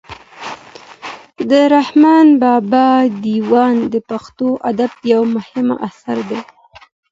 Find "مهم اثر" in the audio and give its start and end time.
5.35-6.17